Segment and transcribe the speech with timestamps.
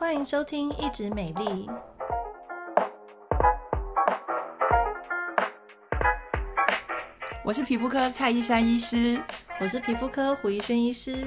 [0.00, 1.44] 欢迎收听《一直美丽》，
[7.44, 9.20] 我是皮肤科蔡依珊医师，
[9.60, 11.26] 我是皮肤科胡一轩医师。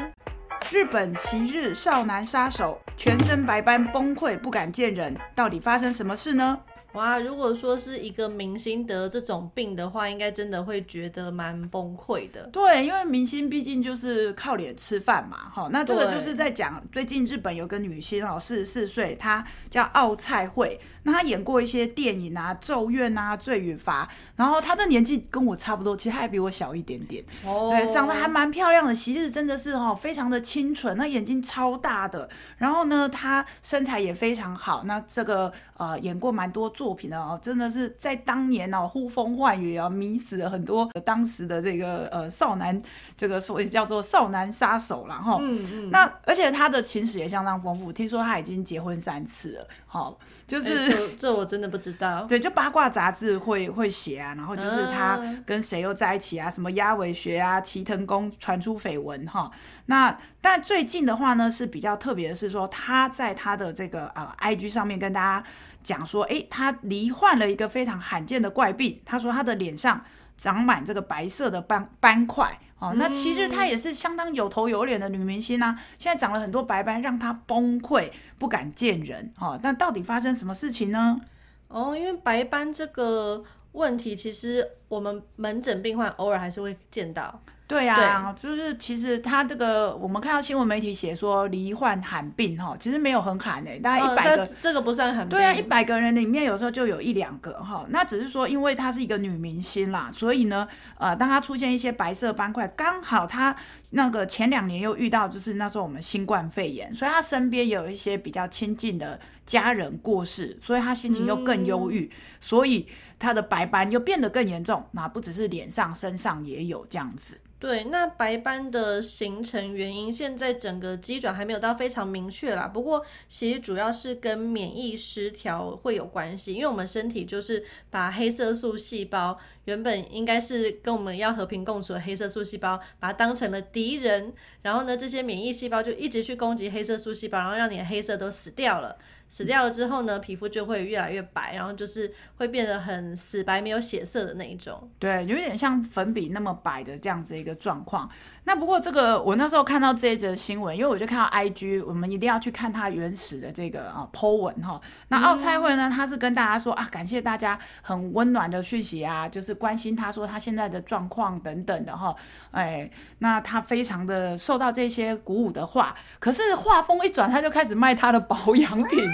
[0.71, 6.59] 日本昔日少男杀手，全身白斑崩溃不敢见人，到底发生什么事呢？
[6.93, 12.43] 哇，如果说是一个明星得这种病的话，应该真的会觉得蛮崩溃的。
[12.51, 15.69] 对，因为明星毕竟就是靠脸吃饭嘛，哈。
[15.71, 20.79] 那这个就是在讲最近日本有个女星哦，四十四岁，她叫奥菜惠。
[21.05, 24.05] 那她演过一些电影啊，《咒怨》啊，《罪与罚》。
[24.35, 27.23] 然后她的年纪跟我差不多，其实还比我小一点点。
[27.45, 27.71] 哦。
[27.71, 32.29] 对，长得还蛮漂亮的，其实真的是哈，非常的清纯，那眼睛超大的。
[32.57, 34.83] 然后呢，她身材也非常好。
[34.85, 42.81] 那这个呃，演过蛮多作品的哦，真的是在当年哦呼风唤雨啊，迷死了很多当时的这个呃少男，
[43.15, 45.37] 这个所谓叫做少男杀手了哈。
[45.39, 45.89] 嗯嗯。
[45.91, 49.67] 那而且他的情史也相当丰富，听说他已经结婚三次了。
[49.85, 50.89] 好，就是。
[50.89, 52.23] 这，这我真的不知道。
[52.29, 59.51] 对，就八卦杂志会会写啊，然后就是他跟谁又在一起啊，什么鸭尾学啊、齐藤宫传出绯闻哈。
[59.87, 65.45] 那但最近的话呢，是比较特别的是说，他在他的这个呃 IG 上面跟大家
[65.83, 69.01] 讲说，诶，他罹患了一个非常罕见的怪病。
[69.05, 70.03] 他说他的脸上
[70.37, 72.59] 长满这个白色的斑斑块。
[72.79, 79.31] 哦，那其实她也是相当有头有脸的女明星啊，现在长了很多白斑，让她崩溃，不敢见人。
[79.39, 81.21] 哦，那到底发生什么事情呢？
[81.69, 87.39] 哦，因为白斑这个问题，其实我们门诊病患偶尔还是会见到。
[87.73, 95.37] 对啊，就是其实他这个，我们看到新闻媒体写说罹患罕病哈，其实没有很罕诶，大概一百个，这个不算罕病。
[95.37, 103.55] 对啊，一百个人里面有时候就有一两个哈，那只是说因为她是一个女明星啦，所以呢，呃，当她出现一些白色斑块，刚好她
[103.91, 112.87] 那个前两年又遇到就是那时候我们新冠肺炎，所以她身边有一些比较亲近的家人过世，所以她心情又更忧郁，嗯、所以
[113.23, 117.37] 它的白斑又变得更严重，那不只是脸上，身上也有这样子。
[117.57, 122.67] 对，那白斑的形成原因，现在整个机转还没有到非常明确啦。
[122.67, 138.97] 不过，其实主要是跟免疫失调会有关系，因为我们身体就是把黑色素细胞原本应该是跟我们要和平共处的黑色素细胞，把它当成了敌人，然后呢，这些免疫细胞就一直去攻击黑色素细胞，然后让你的黑色都死掉了。
[139.33, 144.87] 死掉了之后呢，皮肤就会越来越白，然后就是会变得很死白，没有血色的那一种。
[144.99, 148.07] 对，有点像粉笔那么白的这样子一个状况。
[148.45, 154.79] 那不过这个我那时候看到这一则新闻，因为我就看到 IG，我们一定要去看它原始的这个啊 po 文哈。
[155.07, 162.13] 那奥菜惠呢，他是跟大家说啊，感谢大家很温暖的讯息啊，就是关心他说他现在的状况等等的哈。
[162.51, 162.89] 哎，
[163.19, 169.09] 那他非常的受到这些鼓舞的话，可是话锋一转，他就开始卖他的保养品，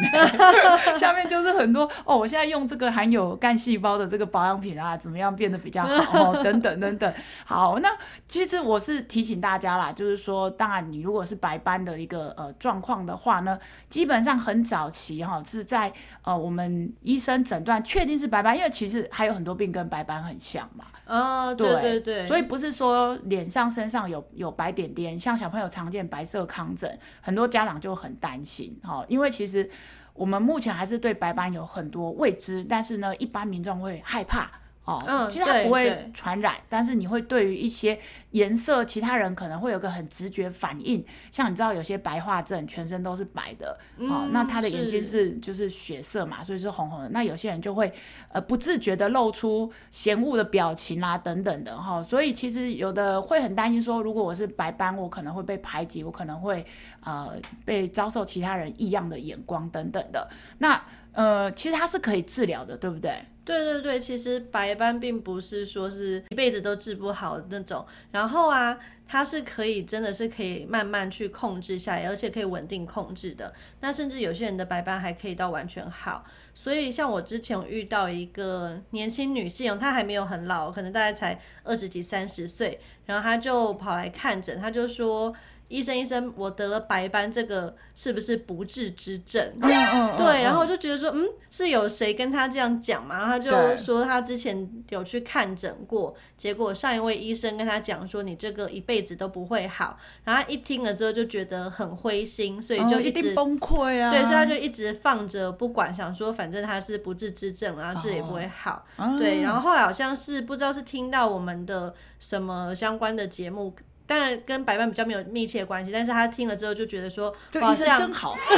[0.98, 7.14] 下面就是很多哦，我现在用这个含有干细胞的这个保养品啊，怎么样变得比较好哦，等等等等。
[7.46, 7.90] 好，那
[8.28, 9.19] 其实我是提。
[9.20, 13.60] 提醒大家啦，就是说，当然，你如果是白斑的一个呃状况的话呢，
[13.90, 15.92] 基本上很早期哈，是在
[16.22, 20.86] 呃我们医生诊断确定是白斑，因为其实还有很多病跟白斑很像嘛。
[21.06, 29.70] 哦，对对对，所以不是说脸上身上有有白点点，像小朋友常见白色糠疹，很多家长就很担心哈，因为其实
[30.14, 34.50] 我们目前还是对白斑有很多未知，但是呢，一般民众会害怕。
[34.90, 38.00] 哦，其实它不会传染，但是你会对于一些
[38.32, 41.04] 颜色，其他人可能会有个很直觉反应。
[41.32, 47.10] 像你知道有些白化症，全身都是白的，哦，那他的眼睛是就是血色嘛，所以是红红的。
[47.10, 47.92] 那有些人就会
[48.32, 52.02] 呃不自觉的露出嫌恶的表情啊等等的哈。
[52.04, 56.66] 所以其实有的会很担心说，如果我是白斑，我可能会被排挤，我可能会
[57.04, 57.34] 呃
[57.66, 60.30] 被遭受其他人异样的眼光等等的。
[60.58, 60.82] 那
[61.14, 63.12] 呃，其实它是可以治疗的，对不对？
[63.44, 68.78] 对对对，其实白斑并不是说是一辈子都治不好的那种，然后啊，
[69.08, 73.52] 它是可以真的是可以慢慢去控制下来，而且可以稳定控制的。
[73.80, 76.24] 那甚至有些人的白斑还可以到完全好。
[76.54, 85.34] 所以像我之前遇到一个年轻女性，她还没有很老，可能大概才二十几三十岁，然后她就跑来看诊，她就说。
[85.70, 89.52] 医生，医生，我得了白斑，这个是不是不治之症？
[89.62, 93.20] 嗯嗯、对，然后我就觉得说，嗯，是有谁跟他这样讲嘛？
[93.20, 99.96] 然后他就说他之前有去看诊过，结果上一位医生跟他讲说，你这个一辈子都不会好。
[100.24, 104.12] 然后他一听了之后就觉得很灰心，所以就一直、哦、崩溃啊。
[104.12, 108.84] 对，所以他就一直放着不管，想说反正他是不治之症，然后治也不会好。
[108.98, 113.72] 哦、对，然后后来好像是不知道是听到我们的什么相关的节目。
[114.10, 118.58] 当然跟白班比较没有密切的关系，但是他听了之后就觉得说，这个医生真好，对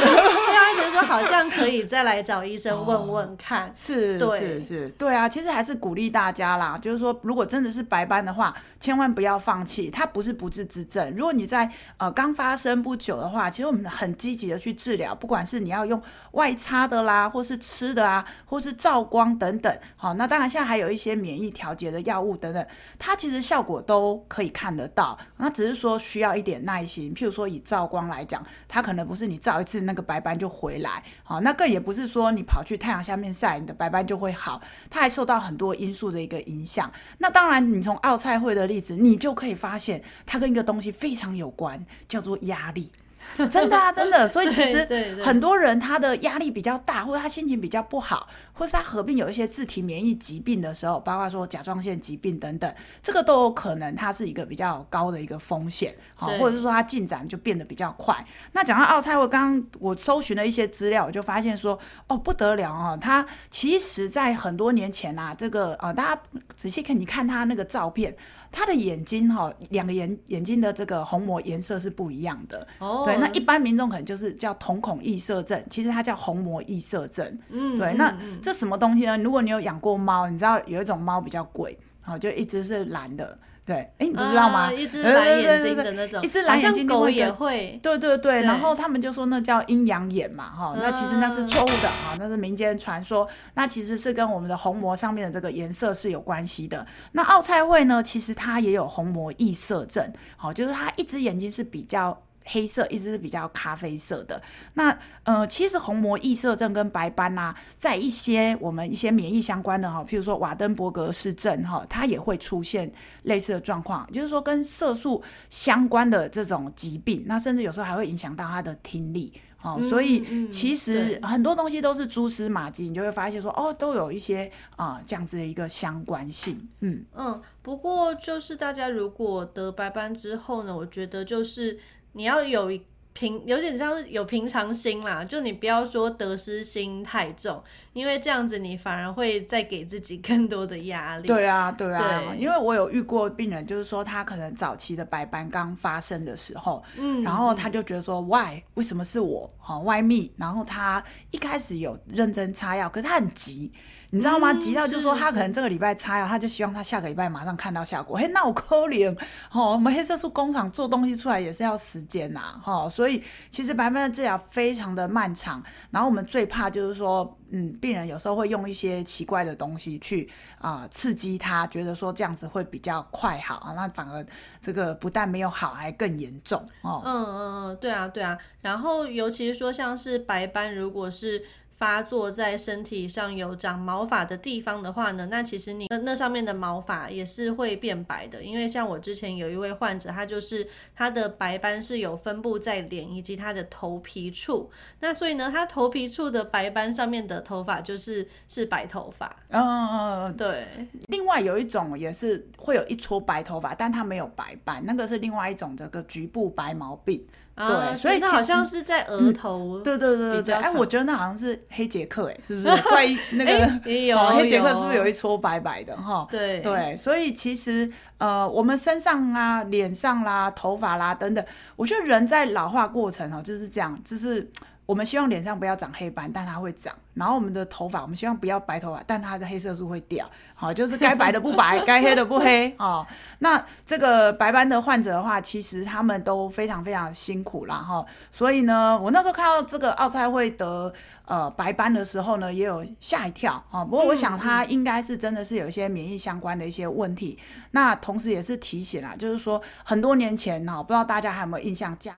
[0.72, 3.68] 啊，觉得说好像可以再来找医生 问问看。
[3.68, 11.12] 哦、是，对是是，对啊，其实还是鼓励大家啦，就是说，如果真的是白斑的话，千万不要放弃，它不是不治之症。
[11.16, 16.00] 如果你在呃刚发生不久的话，其实我们很积极的去治疗，不管是你要用
[16.32, 19.78] 外擦的啦，或是吃的啊，或是照光等等。
[19.96, 22.66] 好，那当然现在还有一些免疫调节的药物等等，
[22.98, 27.14] 它其实效果都可以看得到，那只是说需要一点耐心。
[27.14, 36.88] 譬如说以照光来讲，它可能不是你照一次那个白斑就回来，好，那更也不是说你跑去太阳下面晒，你的白斑就会好，它还受到很多因素的一个影响。
[37.18, 42.92] 那当然，你从奥菜会的例子，你就可以发现它跟一个东西非常有关，叫做压力。
[43.50, 44.86] 真的啊， 真的，所以其实
[45.22, 58.24] 很多人他的压力比较大，或者他心情比较不好，或是他合并有一些自体免疫疾病的时候，包括说甲状腺疾病等等，这个都有可能，它是一个比较高的一个风险，好，或者是说它进展就变得比较快。
[58.52, 61.78] 那讲到奥菜，我刚刚我搜寻了一些资料，我就发现说，
[62.08, 66.22] 哦，不得了啊，他其实在很多年前啊，这个啊，大家
[66.54, 68.14] 仔细看，你看他那个照片。
[68.52, 72.64] 他的眼睛哈，两个眼眼睛的这个虹膜颜色是不一样的。
[72.78, 77.38] 哦，对，那一般民众可能就是叫瞳孔异色症，其实它叫虹膜异色症。
[77.48, 79.16] 嗯，对，那这什么东西呢？
[79.16, 83.36] 如果你有养过猫，你知道有一种猫比较贵，好，就一直是蓝的。
[83.64, 84.72] 对，哎，你不知道吗？
[84.72, 87.78] 一只蓝眼睛的那种，一只蓝眼睛狗也会。
[87.82, 96.84] 对对对，然后他们就说那叫阴阳眼嘛，哈，那其实那是错误的啊，那是民间传说，那其实是跟我们的虹膜上面的这个颜色是有关系的。
[97.12, 102.20] 那奥菜惠呢，其实它也有虹膜异色症，好，就是它一只眼睛是比较。
[102.44, 104.40] 黑色一直是比较咖啡色的。
[104.74, 112.92] 那呃，其实虹膜异色症跟白斑啊，在一些我们一些免疫相关的哈，譬如说瓦登伯格氏症哈，它也会出现
[113.22, 119.32] 类似的状况，就是说跟色素相关的这种疾病，那甚至有时候还会影响到他的听力。
[119.62, 126.68] 哦，所以其实很多东西都是蛛丝马迹，你就会发现说哦，都有一些啊、呃、这样子的一个相关性。
[126.80, 131.78] 嗯嗯，不过就是大家如果得白斑之后呢，我觉得就是。
[132.12, 132.70] 你要有
[133.14, 137.62] 平，有点像是有平常心啦，就你不要说得失心太重，
[137.92, 141.26] 因为这样子你反而会再给自己更多的压力。
[141.26, 148.62] 对啊，对啊，对，因为我有遇过病人，就是说他可能早期的白斑刚发生的时候，嗯，然后他就觉得说，Why？
[148.74, 149.50] 为什么是我？
[149.58, 150.30] 好，Why me？
[150.38, 153.70] 然后他一开始有认真擦药，可是他很急。
[154.14, 154.52] 你知道吗？
[154.52, 158.18] 急到就是说他可能这个礼拜擦药，他就希望他下个礼拜马上看到效果。
[158.18, 159.10] 嘿，那我可怜
[159.50, 165.64] 哦，我们黑色素工厂做东西出来也是要时间呐，哈，所以其实白斑的治疗非常的漫长。
[165.90, 174.22] 然后我们最怕就是说，嗯，病人有时候会用一些奇怪的东西去啊、呃、刺激他，觉得说这样子会比较快好啊，那反而
[174.60, 177.00] 这个不但没有好，还更严重哦。
[177.02, 178.36] 嗯嗯嗯，对啊对啊。
[178.60, 181.42] 然后尤其是说像是白斑，如果是
[181.82, 188.40] 发作在身体上有长毛发的地方的话呢，那其实你那那上面的毛发也是会变白的。
[188.40, 190.64] 因为像我之前有一位患者，他就是
[190.94, 194.70] 他的白斑是有分布在脸以及他的头皮处，
[195.00, 199.34] 那所以呢，他头皮处的白斑上面的头发就是是白头发。
[199.48, 200.64] 嗯嗯嗯，对。
[201.08, 207.26] 另外有一种也是会有一撮白头发，但它没有白斑，那个是另外一种这个局部白毛病。
[207.54, 209.82] 啊、对，所以那好像是在额头、嗯。
[209.82, 212.82] 对对对对对，哎，我觉得那好像是黑杰克，哎，是不是？
[212.88, 216.26] 怪那个 也有、哦、黑杰克是不是有一撮白白的哈？
[216.30, 221.44] 对对，所以其实呃，我们身上啊、脸上啦、头发啦等等，
[221.76, 224.50] 我觉得人在老化过程哦，就是这样，就是。
[224.92, 226.94] 我们希望脸上不要长黑斑，但它会长。
[227.14, 230.30] 然后我们的头发，我们希望不要白头发，但它的黑色素会掉。
[230.54, 232.74] 好，就是该白的不白， 该黑的不黑。
[232.78, 233.06] 哦，
[233.38, 237.76] 那这个白斑的患者的话，其实他们都非常非常辛苦啦。
[237.76, 238.04] 哈。
[238.30, 240.92] 所以呢，我那时候看到这个奥赛会得
[241.24, 243.82] 呃白斑的时候呢，也有吓一跳啊。
[243.82, 247.38] 不过我想他应该是真的是有一些免疫相关的一些问题。
[247.70, 251.96] 那同时也是提醒啦，就是说很多年前哈，不知道大家还有没有印象？
[251.98, 252.14] 加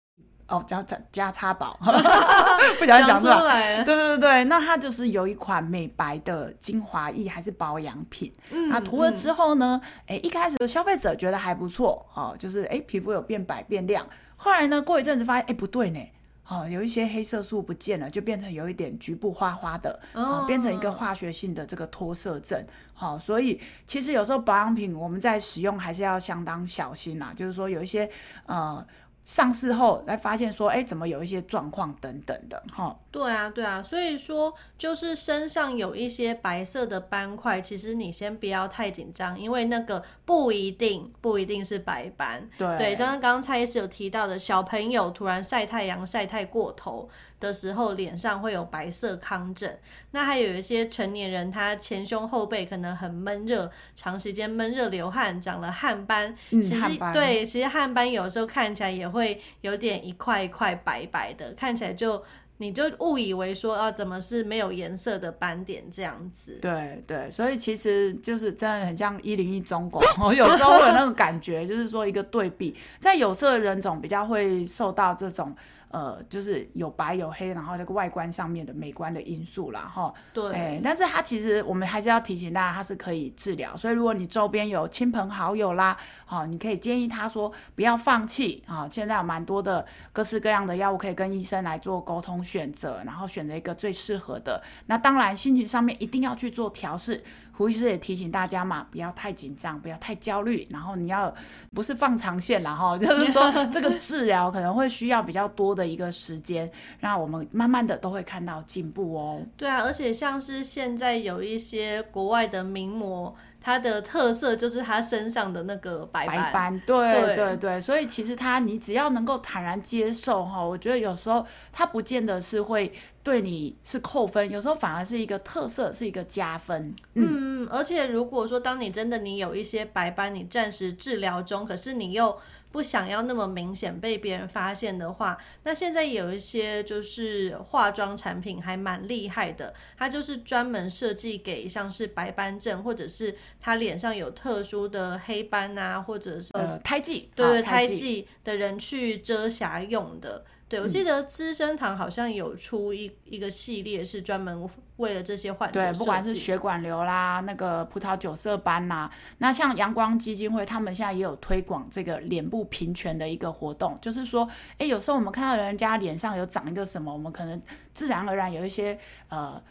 [0.46, 1.78] 哦，加加加差宝，
[2.78, 3.82] 不想讲出来。
[3.82, 8.30] 对对对，那它就是有一款美白的精华液还是保养品。
[8.50, 14.06] 嗯，那涂了之后呢，哎、嗯，一开始的消费者觉得还不错，哦，就是哎，皮肤有变白变亮。
[14.36, 16.00] 后来呢，过一阵子发现，哎，不对呢，
[16.46, 22.62] 哦，有一些黑色素不见了，就变成有一点局部花花的，哦，变成一个化学性的这个脱色症。
[22.92, 28.06] 好，所以其实有时候保养品我们在使用还是要相当小心啦，就是说有一些
[28.44, 28.86] 呃。
[29.24, 32.94] 上市后才发现说，哎，怎么有一些状况等等的，哈。
[33.10, 42.48] 对啊，对啊，所以说就是身上有一些白色的斑块，其实你先不要太紧张，因为那个不一定不一定是白斑。
[42.58, 47.08] 对，对，像刚刚蔡医师有提到的，小朋友突然晒太阳晒太过头。
[47.44, 49.78] 的时候脸上会有白色糠疹。
[50.12, 56.34] 那还有一些成年人，他前胸后背可能很闷热，长时间闷热流汗，长了汗斑。
[56.50, 56.98] 嗯，其实。
[57.12, 62.22] 对，其实汗斑有时候看起来也会有点一块一块白白的，看起来就。
[62.58, 66.56] 你就误以为说啊，怎么是没有颜色的斑点这样子？
[66.62, 75.54] 对对，所以其实就是真的很像一零一中广， 我有时候会有那种感觉，就是说一个对比，在有色人种比较会受到这种。
[75.94, 80.12] 呃，就是有白有黑，然后这个外观上面的美观的因素啦，哈。
[80.32, 80.80] 对、欸。
[80.82, 83.76] 但是它其实我们还是要提醒大家，它是可以治疗。
[83.76, 85.96] 所以如果你周边有亲朋好友啦，
[86.26, 88.88] 好，你可以建议他说不要放弃啊。
[88.90, 94.60] 现在有蛮多的各式各样的药物可以跟医生来做沟通选择，然后选择一个最适合的。
[94.86, 97.22] 那当然心情上面一定要去做调适。
[97.56, 101.32] 胡医师也提醒大家嘛，不要太紧张，不要太焦虑，然后你要
[101.72, 106.70] 不是放长线了哈， 就是说 这个治疗可能会需要比较多的一个时间，
[107.00, 109.40] 让我们慢慢的都会看到进步哦。
[109.56, 113.34] 对啊，而且像是现在有一些国外的名模。
[113.66, 122.92] 它的特色就是它身上的那个白斑，白斑，对对对，对，所以其实它你只要能够坦然接受哈，我觉得有时候它不见得是会
[123.24, 126.94] 对你是扣分，有时候反而是一个特色，是一个加分。
[127.14, 132.36] 嗯，嗯，而且如果说当你真的你有一些白斑，你暂时治疗中，可是你又
[132.74, 150.44] 不想要那么明显被别人发现的话，那现在有一些就是化妆产品还蛮厉害的，它就是专门设计给像是白斑症或者是他脸上有特殊的黑斑啊，或者是呃胎记，对对胎记的人去遮瑕用的。
[150.66, 155.78] 对，我记得资生堂好像有出一一个系列，是专门为了这些患者。
[155.78, 167.60] 对，不管是血管瘤啦，那个葡萄酒色斑啦，那像阳光基金会，他们现在也有推广这个脸部平权的一个活动，就是说，哎，有时候我们看到人家脸上有长一个什么，我们可能
[167.92, 169.62] 自然而然有一些呃。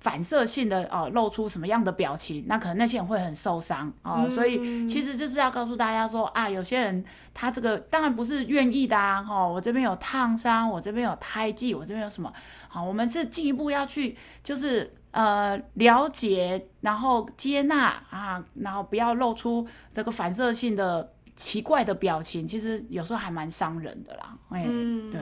[0.00, 12.30] 反射性的哦，露出什么样的表情，那可能那些人会很受伤哦、嗯，所以其实就是要告诉大家说啊，有些人他这个当然不是愿意的啊，哦，我这边有烫伤，我这边有胎记，我这边有什么，
[12.68, 25.20] 好，我们是进一步要去就是呃了解，然后接纳啊，然后不要露出这个反射性的奇怪的表情，其实有时候还蛮伤人的啦，哎、嗯，对。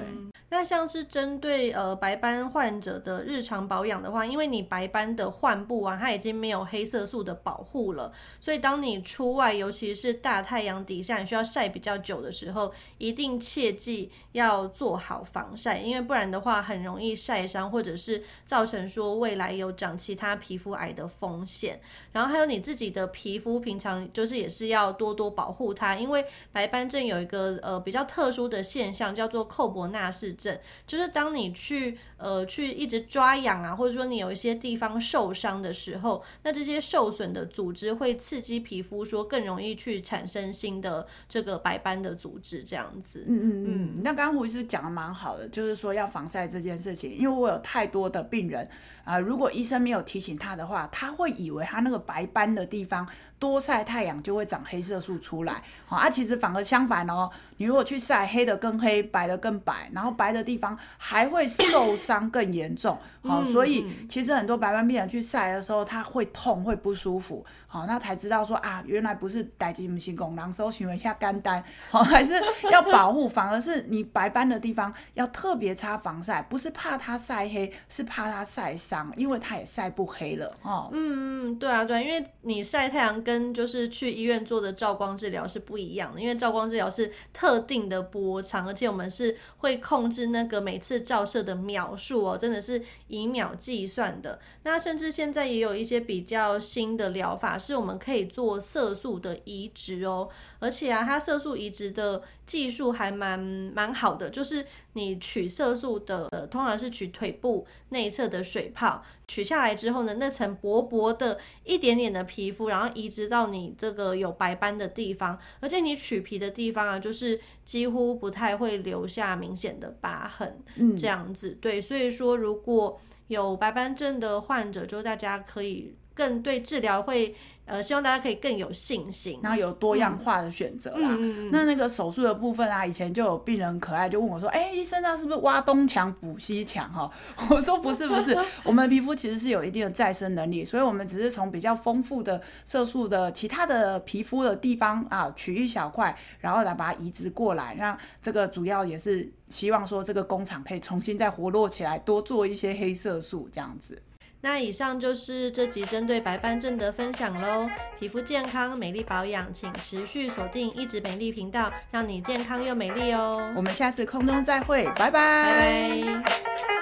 [0.53, 21.81] 那像是针对呃白斑患者的日常保养的话，因为你白斑的患部啊，它已经没有黑色素的保护了，所以当你出外，尤其是大太阳底下，你需要晒比较久的时候，一定切记要做好防晒，因为不然的话很容易晒伤，或者是造成说未来有长其他皮肤癌的风险。
[22.11, 43.25] 然后还有你自己的皮肤，平常就是也是要多多保护它，因为白斑症有一个呃比较特殊的现象，叫做寇伯纳氏症，就是当你去呃去一直抓痒啊，或者说你有一些地方受伤的时候，那这些受损的组织会刺激皮肤，说更容易去产生新的这个白斑的组织，这样子。
[43.29, 44.03] 嗯嗯嗯。
[44.03, 48.67] 那刚刚胡医师讲的蛮好的，就是说要防晒这件事情，因为我有太多的病人
[49.11, 52.01] 啊、呃，如果医生没有提醒他的话，他会以为他那个。
[52.11, 53.07] 白斑的地方
[53.39, 57.31] 多晒太阳就会长黑色素出来，好啊，其实反而相反哦。
[57.57, 72.35] 你如果去晒黑的更黑，白的更白，然后白的地方还会受伤更严重，好，所以其实很多白斑病人去晒的时候，他会痛会不舒服，好，那才知道说啊，原来不是代志不是讲，人搜寻一下肝胆，好，还是
[72.73, 81.85] 要保护，反而是你白斑的地方要特别擦防晒，不是怕它晒黑，是怕它晒伤，因为它也晒不黑了，哦，嗯嗯，对啊。
[81.85, 94.39] 对，因为你晒太阳跟就是去医院做的照光治疗是不一样的，因为照光治疗是特定的波长，而且我们是会控制那个每次照射的秒数哦，真的是以秒计算的。
[94.63, 100.29] 那甚至现在也有一些比较新的疗法，是我们可以做色素的移植哦，
[100.59, 109.05] 而且啊，它色素移植的技术还蛮蛮好的，就是你取色素的，呃，通常是取腿部内侧的水泡。
[109.29, 120.61] 取下来之后呢，那层薄薄的一点点的皮肤，然后移植到你这个有白斑的地方，而且你取皮的地方啊，就是几乎不太会留下明显的疤痕，
[120.99, 121.57] 这样子。
[121.61, 127.35] 对，所以说如果有白斑症的患者，就大家可以更对治疗会。
[127.67, 131.11] 呃，希望大家可以更有信心，然后有多样化的选择啦。
[131.17, 137.09] 嗯嗯、那那个手术的部分啊，以前就有病人可爱就问我说：“哎、欸，医生啊，是不是挖东墙补西墙？”哈，
[137.49, 154.03] 我说不是不是，我们的皮肤其实是有一定的再生能力，所以我们只是从比较丰富的色素的其他的皮肤的地方啊取一小块，然后来把它移植过来，让这个主要也是希望说这个工厂可以重新再活络起来，多做一些黑色素这样子。
[154.43, 157.69] 那以上就是这集针对白斑症的分享喽。
[157.99, 163.53] 皮肤健康、美丽保养，请持续锁定一直美丽频道，让你健康又美丽哦。
[163.55, 165.11] 我们下次空中再会，拜拜。
[165.11, 166.80] 拜拜。